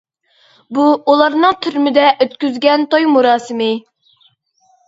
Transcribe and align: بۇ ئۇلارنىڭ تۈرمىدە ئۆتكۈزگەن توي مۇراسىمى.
بۇ 0.77 0.85
ئۇلارنىڭ 1.11 1.59
تۈرمىدە 1.67 2.07
ئۆتكۈزگەن 2.13 2.89
توي 2.95 3.07
مۇراسىمى. 3.17 3.69